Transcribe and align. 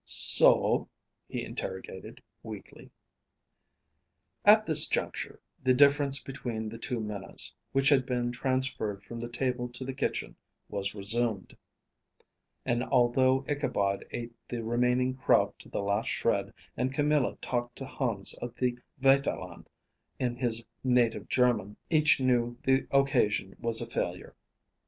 "So?" 0.03 0.89
he 1.27 1.43
interrogated, 1.45 2.23
weakly. 2.41 2.89
At 4.43 4.65
this 4.65 4.87
juncture 4.87 5.39
the 5.63 5.75
difference 5.75 6.19
between 6.19 6.69
the 6.69 6.79
two 6.79 6.99
Minnas, 6.99 7.51
which 7.71 7.89
had 7.89 8.03
been 8.07 8.31
transferred 8.31 9.03
from 9.03 9.19
the 9.19 9.29
table 9.29 9.69
to 9.69 9.85
the 9.85 9.93
kitchen, 9.93 10.37
was 10.69 10.95
resumed; 10.95 11.55
and 12.65 12.83
although 12.83 13.45
Ichabod 13.47 14.07
ate 14.09 14.33
the 14.49 14.63
remaining 14.63 15.13
kraut 15.17 15.59
to 15.59 15.69
the 15.69 15.83
last 15.83 16.07
shred, 16.07 16.51
and 16.75 16.95
Camilla 16.95 17.35
talked 17.39 17.75
to 17.75 17.85
Hans 17.85 18.33
of 18.37 18.55
the 18.55 18.79
Vaterland 18.99 19.67
in 20.17 20.35
his 20.37 20.65
native 20.83 21.29
German, 21.29 21.77
each 21.91 22.19
knew 22.19 22.57
the 22.63 22.87
occasion 22.91 23.55
was 23.59 23.81
a 23.81 23.85
failure. 23.85 24.35